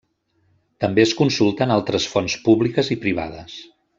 [0.85, 3.63] També es consulten altres fonts públiques i privades.